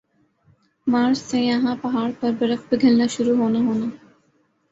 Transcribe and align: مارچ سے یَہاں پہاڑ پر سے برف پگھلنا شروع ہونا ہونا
مارچ 0.87 1.17
سے 1.19 1.39
یَہاں 1.41 1.75
پہاڑ 1.81 2.09
پر 2.19 2.31
سے 2.31 2.37
برف 2.39 2.61
پگھلنا 2.69 3.05
شروع 3.07 3.35
ہونا 3.37 3.59
ہونا 3.59 3.85